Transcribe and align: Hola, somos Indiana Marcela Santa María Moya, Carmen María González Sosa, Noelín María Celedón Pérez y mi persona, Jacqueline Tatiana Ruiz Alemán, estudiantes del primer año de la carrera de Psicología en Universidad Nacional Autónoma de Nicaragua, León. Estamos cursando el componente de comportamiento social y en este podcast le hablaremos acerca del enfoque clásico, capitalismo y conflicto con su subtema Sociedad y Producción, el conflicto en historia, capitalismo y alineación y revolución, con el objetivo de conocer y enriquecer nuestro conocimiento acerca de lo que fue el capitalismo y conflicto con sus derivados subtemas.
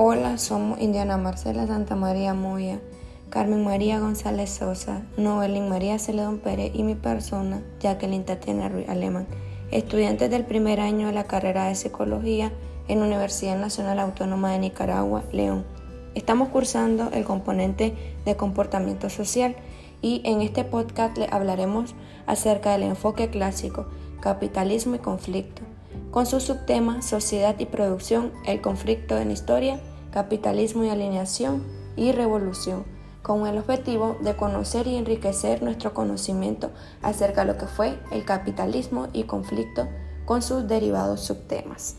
Hola, 0.00 0.38
somos 0.38 0.80
Indiana 0.80 1.16
Marcela 1.16 1.66
Santa 1.66 1.96
María 1.96 2.32
Moya, 2.32 2.78
Carmen 3.30 3.64
María 3.64 3.98
González 3.98 4.48
Sosa, 4.48 5.02
Noelín 5.16 5.68
María 5.68 5.98
Celedón 5.98 6.38
Pérez 6.38 6.70
y 6.72 6.84
mi 6.84 6.94
persona, 6.94 7.64
Jacqueline 7.80 8.24
Tatiana 8.24 8.68
Ruiz 8.68 8.88
Alemán, 8.88 9.26
estudiantes 9.72 10.30
del 10.30 10.44
primer 10.44 10.78
año 10.78 11.08
de 11.08 11.14
la 11.14 11.24
carrera 11.24 11.64
de 11.64 11.74
Psicología 11.74 12.52
en 12.86 13.02
Universidad 13.02 13.58
Nacional 13.58 13.98
Autónoma 13.98 14.52
de 14.52 14.60
Nicaragua, 14.60 15.24
León. 15.32 15.64
Estamos 16.14 16.50
cursando 16.50 17.10
el 17.10 17.24
componente 17.24 17.92
de 18.24 18.36
comportamiento 18.36 19.10
social 19.10 19.56
y 20.00 20.22
en 20.24 20.42
este 20.42 20.62
podcast 20.62 21.18
le 21.18 21.26
hablaremos 21.28 21.96
acerca 22.24 22.70
del 22.70 22.84
enfoque 22.84 23.30
clásico, 23.30 23.86
capitalismo 24.20 24.94
y 24.94 25.00
conflicto 25.00 25.67
con 26.10 26.26
su 26.26 26.40
subtema 26.40 27.02
Sociedad 27.02 27.56
y 27.58 27.66
Producción, 27.66 28.32
el 28.46 28.60
conflicto 28.60 29.18
en 29.18 29.30
historia, 29.30 29.80
capitalismo 30.10 30.84
y 30.84 30.88
alineación 30.88 31.64
y 31.96 32.12
revolución, 32.12 32.84
con 33.22 33.46
el 33.46 33.58
objetivo 33.58 34.16
de 34.22 34.36
conocer 34.36 34.86
y 34.86 34.96
enriquecer 34.96 35.62
nuestro 35.62 35.92
conocimiento 35.92 36.70
acerca 37.02 37.42
de 37.42 37.52
lo 37.52 37.58
que 37.58 37.66
fue 37.66 37.98
el 38.10 38.24
capitalismo 38.24 39.08
y 39.12 39.24
conflicto 39.24 39.86
con 40.24 40.40
sus 40.40 40.66
derivados 40.66 41.20
subtemas. 41.20 41.96